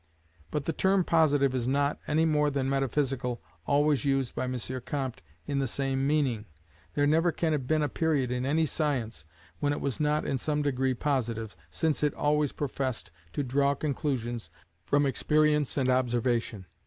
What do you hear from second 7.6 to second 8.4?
been a period